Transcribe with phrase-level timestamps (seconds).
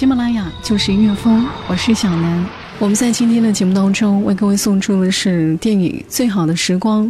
[0.00, 2.46] 喜马拉雅就是音乐风，我是小南。
[2.78, 7.06] 我们在今天的节目当中为各位送出的是电影《最好的时光》。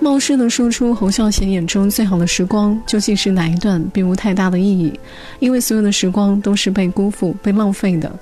[0.00, 4.92] 冒失的说出侯孝贤眼中最好的时光究竟是哪一段，并无太大的意义，
[5.38, 8.14] 因为所有的时光都是被辜负、被浪费的。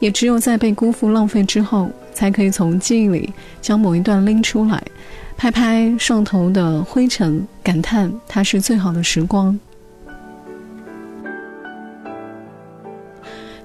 [0.00, 3.32] 也只有在被辜负、浪费之后，才可以从记忆里
[3.62, 4.82] 将某一段拎出来，
[5.34, 9.58] 拍拍上头的灰尘，感叹它是最好的时光。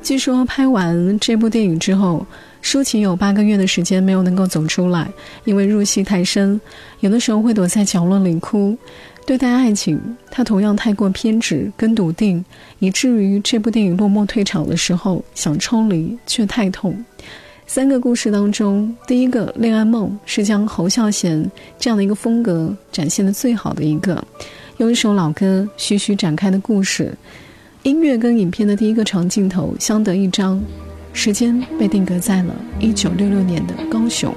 [0.07, 2.25] 据说拍完这部电影之后，
[2.61, 5.05] 舒淇有八个月的时间没有能够走出来，
[5.43, 6.61] 因为入戏太深，
[7.01, 8.73] 有的时候会躲在角落里哭。
[9.25, 9.99] 对待爱情，
[10.31, 12.45] 她同样太过偏执跟笃定，
[12.79, 17.03] 以至于这部电影落幕退场的时候，想抽离却太痛。
[17.65, 24.25] 三个故事当中，第一个《恋爱梦》是将侯孝贤这样的一个风格展现的最好的一个，
[24.77, 27.13] 用一首老歌徐徐展开的故事。
[27.83, 30.61] 音乐跟影片的第一个长镜头相得益彰，
[31.13, 34.33] 时间被定格在了一九六六年的高雄。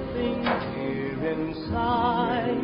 [0.00, 0.42] something
[0.74, 2.60] here inside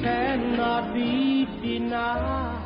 [0.00, 2.65] cannot be denied.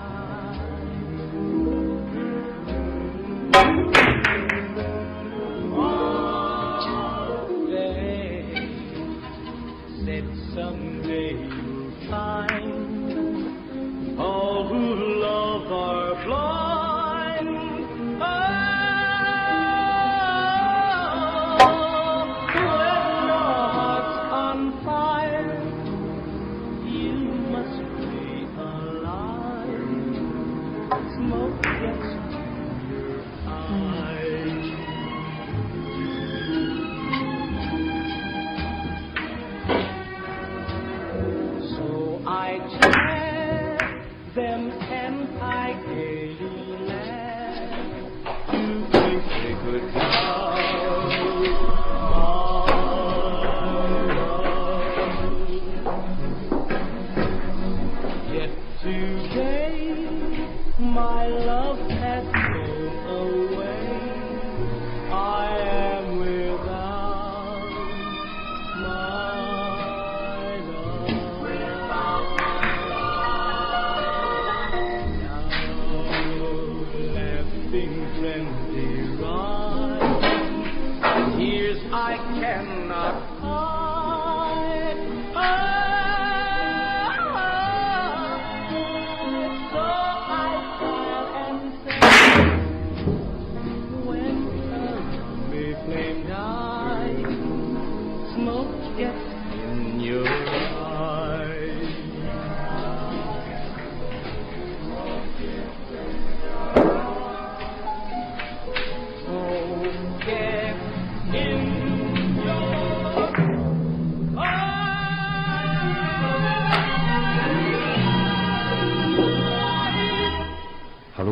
[31.16, 31.69] smoke.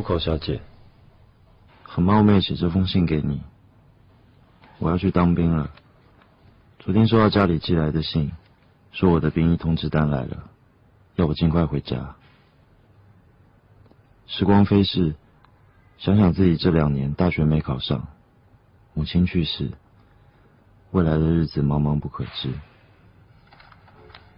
[0.09, 0.59] 口小姐，
[1.83, 3.43] 很冒昧写这封信给你。
[4.79, 5.71] 我要去当兵了。
[6.89, 8.33] 昨天收到家里寄来的信，
[8.93, 10.49] 说我的兵役通知单来了，
[11.17, 12.17] 要我尽快回家。
[14.27, 15.15] 时光飞逝，
[15.99, 18.09] 想想自己这两年大学没考上，
[18.95, 19.71] 母亲去世，
[20.93, 22.51] 未来的日子茫茫不可知。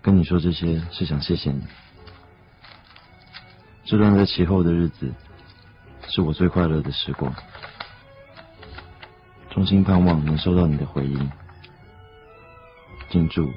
[0.03, 1.63] 跟你说这些是想谢谢你。
[3.85, 5.09] 这段在其后的日子。
[6.09, 7.33] 是我最快乐的时光，
[9.51, 11.31] 衷心盼望能收到你的回音，
[13.11, 13.53] 进驻，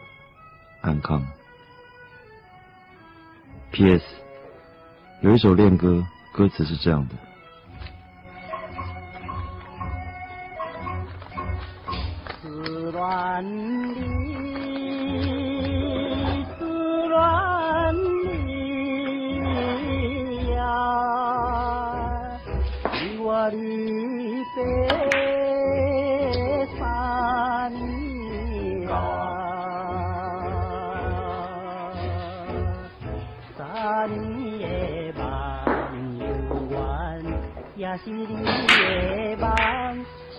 [0.82, 1.24] 安康。
[3.72, 4.04] P.S.
[5.22, 6.04] 有一首恋歌，
[6.34, 7.16] 歌词是这样的。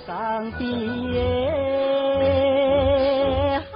[0.07, 0.61] 上天
[1.13, 1.17] 的
[3.73, 3.75] 海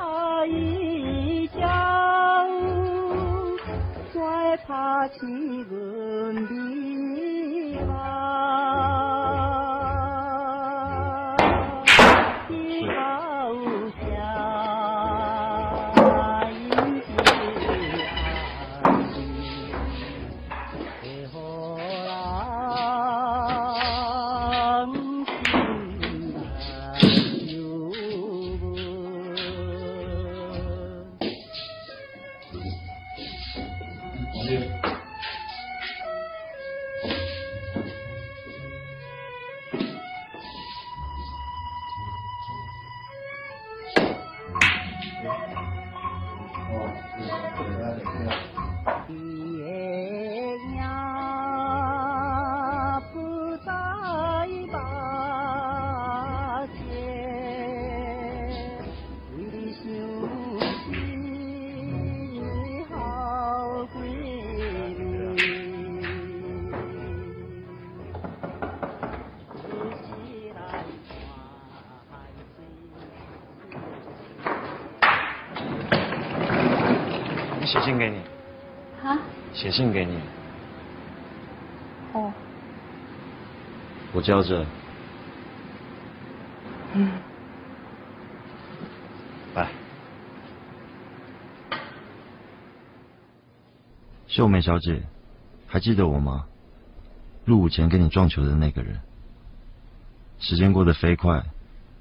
[1.59, 1.67] 上，
[4.13, 4.19] 再
[4.67, 5.17] 怕起
[5.71, 5.73] 阮
[6.35, 6.68] 迷
[77.69, 78.17] 写信给你。
[79.07, 79.19] 啊？
[79.53, 80.19] 写信给你。
[82.15, 82.33] 哦。
[84.15, 84.65] 我叫着。
[86.95, 87.11] 嗯。
[89.55, 89.69] 来。
[94.27, 95.03] 秀梅小姐，
[95.67, 96.47] 还记得我吗？
[97.45, 98.99] 入伍前跟你撞球的那个人。
[100.39, 101.45] 时间过得飞快，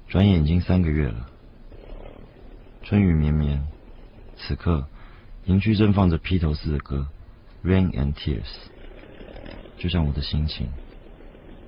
[0.08, 1.26] 转眼已经三个月了。
[2.82, 3.62] 春雨绵绵，
[4.38, 4.86] 此刻。
[5.48, 7.08] 邻居正放着披头士的歌
[7.66, 8.42] 《Rain and Tears》，
[9.78, 10.68] 就像我的心情，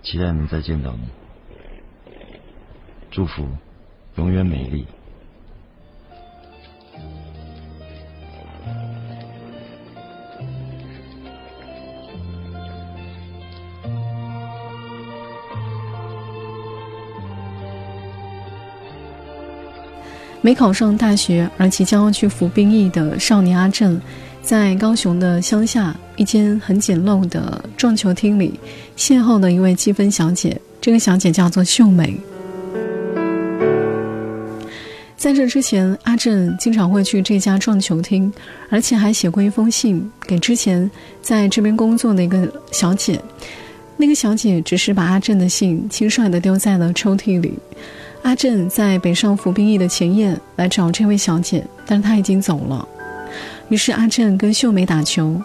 [0.03, 1.09] 期待能再见到你。
[3.11, 3.49] 祝福，
[4.17, 4.85] 永远美丽。
[20.43, 24.01] 没考上大学而即将要去服兵役的少年阿正，
[24.43, 28.59] 在高雄的乡下一间很简陋的撞球厅里，
[28.97, 30.59] 邂逅了一位积分小姐。
[30.81, 32.19] 这个小姐叫做秀美。
[35.15, 38.33] 在这之前，阿正经常会去这家撞球厅，
[38.71, 40.91] 而且还写过一封信给之前
[41.21, 43.21] 在这边工作的一个小姐。
[43.99, 47.53] 那个小姐只是把阿正的信轻率地丢在了抽屉里。
[48.23, 52.87] 阿正在北上服兵役的前夜来找这位小姐，但是他已经走了。
[53.69, 55.41] 于是阿正跟秀美打球，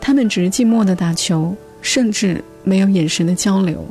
[0.00, 3.84] 他们只是寂寞的打球，甚至没有眼神的交流，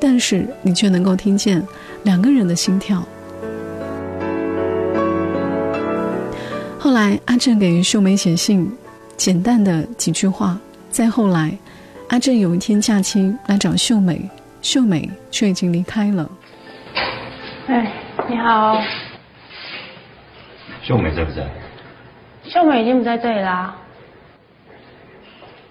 [0.00, 1.62] 但是你却能够听见
[2.02, 3.06] 两个人的心跳。
[6.78, 8.70] 后来阿正给秀美写信，
[9.16, 10.58] 简单的几句话。
[10.90, 11.56] 再后来，
[12.08, 14.28] 阿正有一天假期来找秀美，
[14.62, 16.30] 秀美却已经离开了。
[17.68, 17.92] 哎，
[18.28, 18.80] 你好。
[20.82, 21.44] 秀美在不在？
[22.44, 23.74] 秀美已经不在这里啦，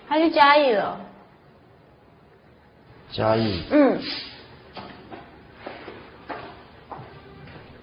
[0.09, 0.99] 她去嘉义了。
[3.11, 3.63] 嘉义。
[3.71, 3.97] 嗯。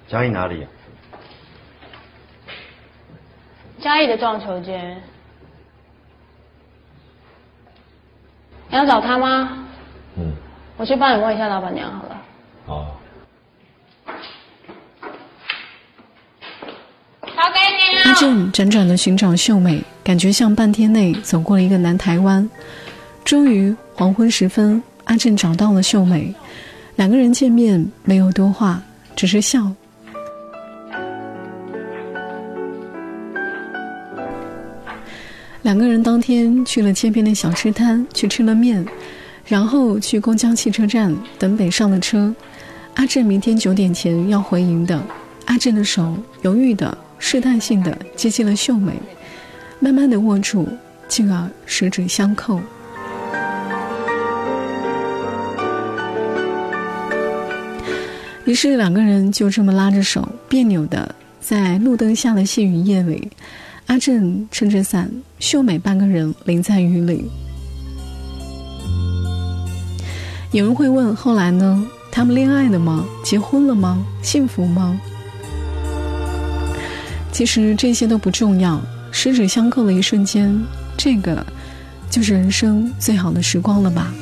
[0.09, 0.67] 嘉义哪里？
[3.79, 5.01] 嘉义的撞球间。
[8.69, 9.67] 你要找他吗？
[10.17, 10.35] 嗯。
[10.77, 12.23] 我去帮你问一下老板娘好了。
[12.67, 12.99] 好。
[18.13, 22.47] 阿正辗转的寻找秀美，感觉像半天内走过了一个南台湾。
[23.25, 26.35] 终于黄昏时分，阿正找到了秀美，
[26.97, 28.83] 两个人见面没有多话，
[29.17, 29.73] 只是笑。
[35.63, 38.85] 两个人当天去了街边的小吃摊去吃了面，
[39.47, 42.35] 然后去公交汽车站等北上的车。
[42.93, 45.03] 阿正明天九点前要回营的，
[45.47, 46.99] 阿正的手犹豫的。
[47.25, 48.93] 试探性的接近了秀美，
[49.79, 50.69] 慢慢的握住，
[51.07, 52.61] 进而十指相扣。
[58.45, 63.31] 于是两个人就这么拉着手，别扭的在路灯下的细雨夜里，
[63.87, 67.31] 阿正撑着伞，秀美半个人淋在雨里。
[70.51, 71.87] 有人会问：后来呢？
[72.11, 73.07] 他们恋爱了吗？
[73.25, 74.05] 结婚了吗？
[74.23, 75.01] 幸福吗？
[77.33, 80.57] 其实这些都不重要，十指相扣的一瞬间，
[80.97, 81.45] 这个
[82.11, 84.13] 就是人生最好的时光了吧？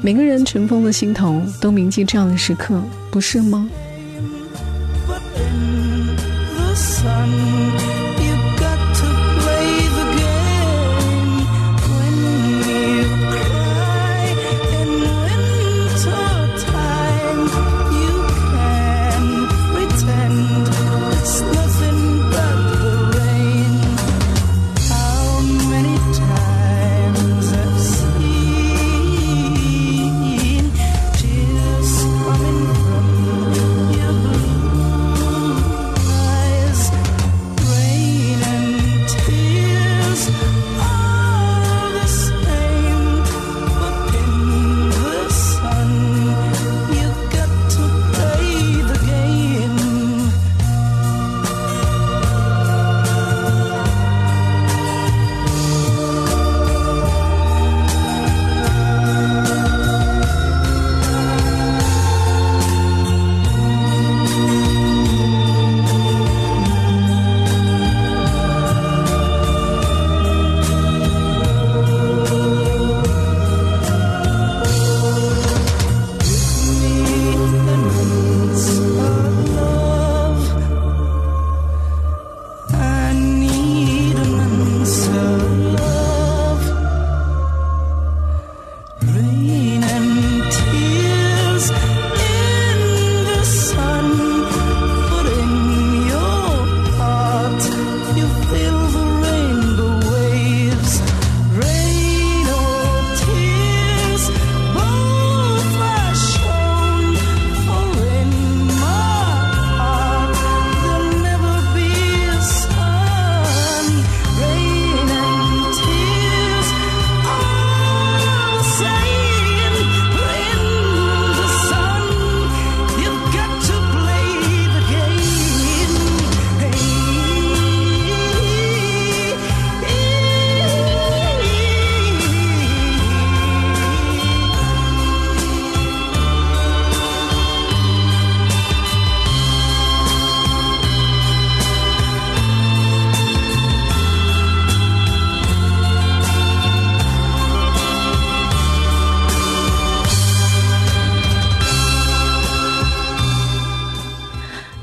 [0.00, 2.80] 每个人尘封的心头都铭记这样的时刻，
[3.10, 3.68] 不是吗？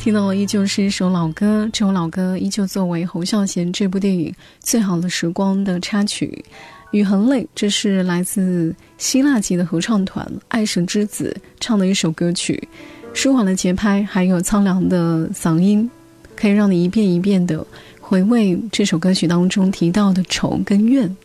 [0.06, 6.46] 听到的依旧是一首老歌，这首老歌依旧作为侯孝贤这部电影《最好的时光》的插曲，
[6.92, 12.68] 《雨很累》这是来自希腊籍的合唱团爱神之子唱的一首歌曲，
[13.16, 15.90] 舒缓的节拍还有苍凉的嗓音，
[16.36, 17.66] 可以让你一遍一遍的
[18.00, 21.18] 回味这首歌曲当中提到的愁跟怨。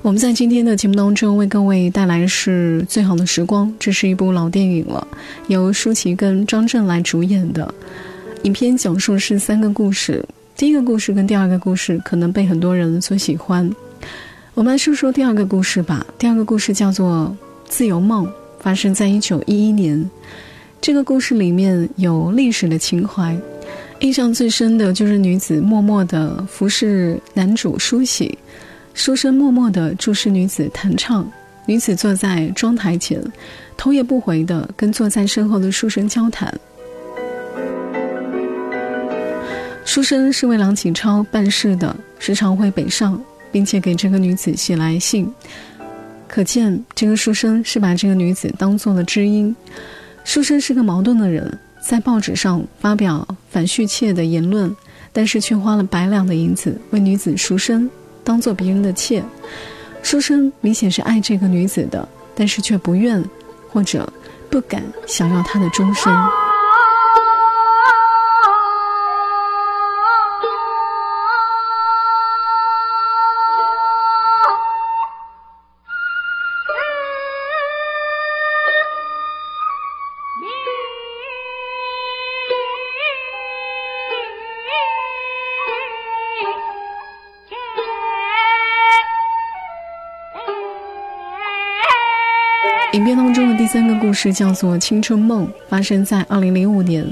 [0.00, 5.04] 我们在今天的节目当中为各位带来的是《最好的时光》，这是一部老电影了，
[5.48, 7.74] 由舒淇跟张震来主演的。
[8.44, 10.24] 影片讲述是三个故事，
[10.56, 13.68] 第一个故事跟第二个故事可能被很多人所喜欢。
[14.54, 16.06] 我们来说说第二个故事吧。
[16.16, 17.36] 第二个故事叫做
[17.68, 18.24] 《自由梦》，
[18.60, 20.08] 发生在一九一一年。
[20.80, 23.36] 这个故事里面有历史的情怀，
[23.98, 28.38] 印象最深的就是女子默默的服侍男主梳洗。
[28.98, 31.24] 书生默默地注视女子弹唱，
[31.66, 33.22] 女子坐在妆台前，
[33.76, 36.52] 头也不回地跟坐在身后的书生交谈。
[39.84, 45.32] 书生是为梁启超办事的，时常会北上，并且给这个女子写来信。
[46.26, 49.54] 可见这个书生是把这个女子当做了知音。
[50.24, 54.74] 书生是个矛盾的人，在报纸上发表反续妾的言论，
[55.12, 57.88] 但是却花了百两的银子为女子赎身。
[58.28, 59.24] 当做别人的妾，
[60.02, 63.24] 书生明显是爱这个女子的，但是却不愿
[63.70, 64.06] 或者
[64.50, 66.12] 不敢想要她的终身。
[93.68, 97.06] 三个故事叫做《青春梦》，发生在二零零五年。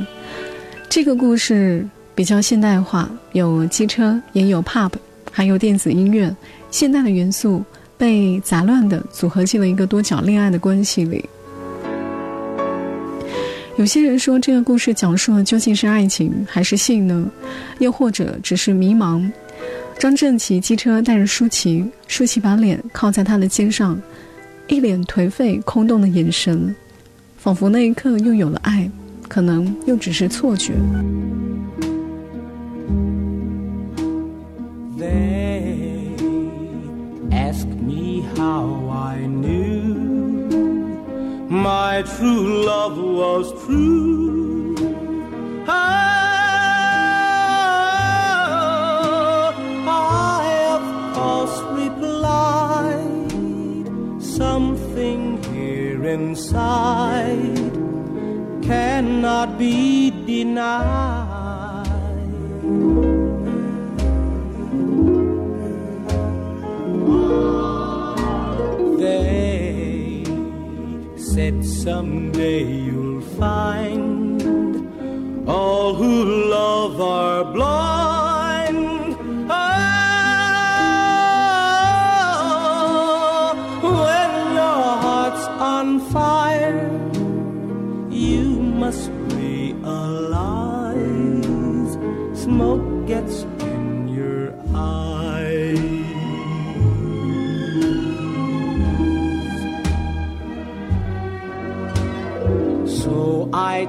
[0.89, 4.91] 这个故事比较现代化，有机车，也有 pub，
[5.31, 6.35] 还有电子音乐，
[6.71, 7.63] 现代的元素
[7.99, 11.23] 被杂乱的组合进了一个多角恋爱的关系里。
[13.77, 17.31] 有些人说，这个故事讲述的究竟是爱情还是性呢？
[17.81, 19.31] 又或者只是迷茫？
[19.99, 24.01] 张正骑机车带着舒淇，舒淇把脸靠在他的肩上，
[24.69, 26.75] 一脸颓废、空洞的眼神，
[27.37, 28.91] 仿佛那一刻又有了爱，
[29.29, 30.75] 可能又只是错觉。
[41.67, 44.46] my true love was true.
[59.59, 61.87] Be denied.
[68.99, 70.25] There
[71.17, 72.86] said someday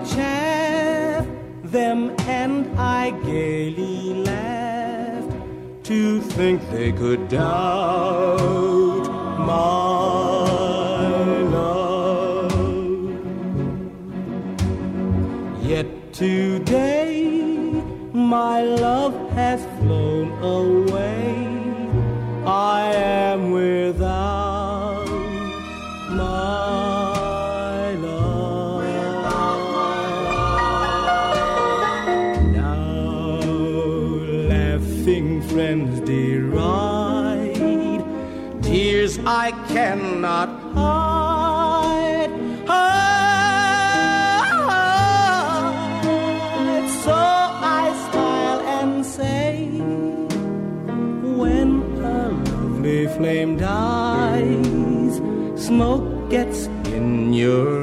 [0.06, 1.25] Chaff
[1.63, 5.34] them and I gaily laughed
[5.86, 9.08] to think they could doubt
[9.39, 10.38] my
[11.56, 12.52] love.
[15.63, 17.24] Yet today
[18.13, 20.77] my love has flown away.
[53.17, 55.15] Flame dies,
[55.56, 57.77] smoke gets in your